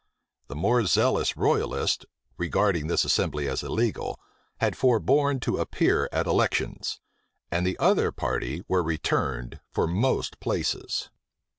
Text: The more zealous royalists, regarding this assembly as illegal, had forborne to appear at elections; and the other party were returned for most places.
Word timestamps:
The 0.47 0.55
more 0.55 0.83
zealous 0.87 1.37
royalists, 1.37 2.07
regarding 2.35 2.87
this 2.87 3.05
assembly 3.05 3.47
as 3.47 3.61
illegal, 3.61 4.19
had 4.59 4.75
forborne 4.75 5.39
to 5.41 5.59
appear 5.59 6.09
at 6.11 6.25
elections; 6.25 6.99
and 7.51 7.67
the 7.67 7.77
other 7.77 8.11
party 8.11 8.63
were 8.67 8.81
returned 8.81 9.59
for 9.69 9.85
most 9.85 10.39
places. 10.39 11.11